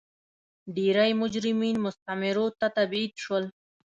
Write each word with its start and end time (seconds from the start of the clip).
ډېری 0.75 1.11
مجرمین 1.21 1.75
مستعمرو 1.85 2.45
ته 2.59 2.67
تبعید 2.77 3.13
شول. 3.23 3.43